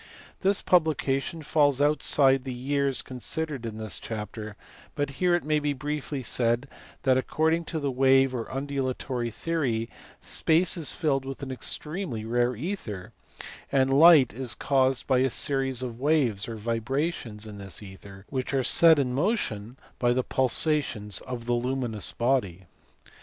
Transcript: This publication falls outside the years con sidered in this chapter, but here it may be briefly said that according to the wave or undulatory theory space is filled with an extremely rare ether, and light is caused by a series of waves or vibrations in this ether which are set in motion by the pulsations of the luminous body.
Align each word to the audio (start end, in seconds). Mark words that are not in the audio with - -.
This 0.39 0.63
publication 0.63 1.43
falls 1.43 1.79
outside 1.79 2.43
the 2.43 2.51
years 2.55 3.03
con 3.03 3.19
sidered 3.19 3.67
in 3.67 3.77
this 3.77 3.99
chapter, 3.99 4.55
but 4.95 5.11
here 5.21 5.35
it 5.35 5.43
may 5.43 5.59
be 5.59 5.73
briefly 5.73 6.23
said 6.23 6.67
that 7.03 7.19
according 7.19 7.65
to 7.65 7.79
the 7.79 7.91
wave 7.91 8.33
or 8.33 8.51
undulatory 8.51 9.29
theory 9.29 9.91
space 10.19 10.75
is 10.75 10.91
filled 10.91 11.23
with 11.23 11.43
an 11.43 11.51
extremely 11.51 12.25
rare 12.25 12.55
ether, 12.55 13.13
and 13.71 13.93
light 13.93 14.33
is 14.33 14.55
caused 14.55 15.05
by 15.05 15.19
a 15.19 15.29
series 15.29 15.83
of 15.83 15.99
waves 15.99 16.49
or 16.49 16.55
vibrations 16.55 17.45
in 17.45 17.59
this 17.59 17.83
ether 17.83 18.25
which 18.29 18.55
are 18.55 18.63
set 18.63 18.97
in 18.97 19.13
motion 19.13 19.77
by 19.99 20.13
the 20.13 20.23
pulsations 20.23 21.21
of 21.27 21.45
the 21.45 21.53
luminous 21.53 22.11
body. 22.11 22.65